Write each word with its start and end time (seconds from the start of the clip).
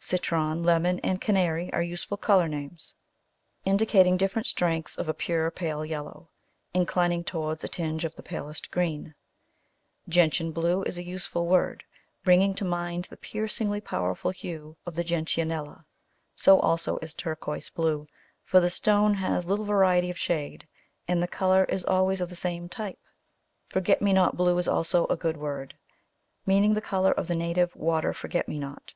Citron, 0.00 0.62
lemon, 0.62 1.00
and 1.00 1.18
canary 1.18 1.72
are 1.72 1.80
useful 1.82 2.18
colour 2.18 2.46
names, 2.46 2.92
indicating 3.64 4.18
different 4.18 4.44
strengths 4.46 4.98
of 4.98 5.16
pure 5.16 5.50
pale 5.50 5.82
yellow, 5.82 6.28
inclining 6.74 7.24
towards 7.24 7.64
a 7.64 7.68
tinge 7.68 8.04
of 8.04 8.14
the 8.14 8.22
palest 8.22 8.70
green. 8.70 9.14
Gentian 10.06 10.52
blue 10.52 10.82
is 10.82 10.98
a 10.98 11.02
useful 11.02 11.46
word, 11.46 11.84
bringing 12.22 12.52
to 12.56 12.66
mind 12.66 13.06
the 13.06 13.16
piercingly 13.16 13.80
powerful 13.80 14.30
hue 14.30 14.76
of 14.84 14.94
the 14.94 15.02
Gentianella. 15.02 15.86
So 16.36 16.60
also 16.60 16.98
is 16.98 17.14
turquoise 17.14 17.70
blue, 17.70 18.06
for 18.44 18.60
the 18.60 18.68
stone 18.68 19.14
has 19.14 19.46
little 19.46 19.64
variety 19.64 20.10
of 20.10 20.18
shade, 20.18 20.68
and 21.08 21.22
the 21.22 21.26
colour 21.26 21.64
is 21.64 21.82
always 21.86 22.20
of 22.20 22.28
the 22.28 22.36
same 22.36 22.68
type. 22.68 22.98
Forget 23.70 24.02
me 24.02 24.12
not 24.12 24.36
blue 24.36 24.58
is 24.58 24.68
also 24.68 25.06
a 25.06 25.16
good 25.16 25.38
word, 25.38 25.78
meaning 26.44 26.74
the 26.74 26.82
colour 26.82 27.12
of 27.12 27.26
the 27.26 27.34
native 27.34 27.74
water 27.74 28.12
Forget 28.12 28.46
me 28.48 28.58
not. 28.58 28.92